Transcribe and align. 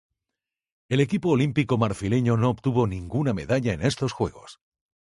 El 0.89 0.99
equipo 0.99 1.29
olímpico 1.29 1.77
marfileño 1.77 2.35
no 2.35 2.49
obtuvo 2.49 2.87
ninguna 2.87 3.35
medalla 3.35 3.71
en 3.73 3.83
estos 3.83 4.13
Juegos. 4.13 4.59